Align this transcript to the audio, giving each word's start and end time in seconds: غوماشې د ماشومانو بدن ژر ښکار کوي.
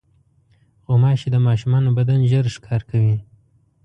غوماشې 0.85 1.27
د 1.31 1.37
ماشومانو 1.47 1.89
بدن 1.97 2.19
ژر 2.29 2.45
ښکار 2.55 2.81
کوي. 2.89 3.17